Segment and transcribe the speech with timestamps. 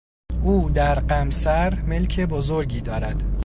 [0.41, 3.23] او در قمصر ملک بزرگی دارد.